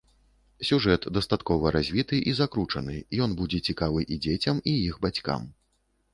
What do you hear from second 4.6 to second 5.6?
і іх бацькам.